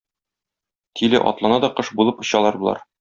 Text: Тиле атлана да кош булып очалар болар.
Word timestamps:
Тиле 1.01 1.21
атлана 1.33 1.59
да 1.67 1.69
кош 1.81 1.93
булып 2.01 2.25
очалар 2.25 2.59
болар. 2.65 2.83